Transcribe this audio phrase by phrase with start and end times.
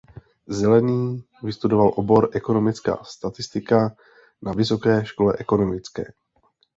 [0.47, 3.95] Zelený vystudoval obor ekonomická statistika
[4.41, 6.03] na Vysoké škole ekonomické.